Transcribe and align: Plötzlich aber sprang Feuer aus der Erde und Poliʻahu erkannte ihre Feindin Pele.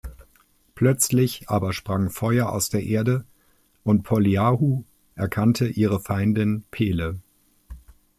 Plötzlich 0.73 1.47
aber 1.51 1.73
sprang 1.73 2.09
Feuer 2.09 2.49
aus 2.49 2.69
der 2.69 2.81
Erde 2.81 3.23
und 3.83 4.03
Poliʻahu 4.03 4.83
erkannte 5.13 5.67
ihre 5.67 5.99
Feindin 5.99 6.63
Pele. 6.71 7.19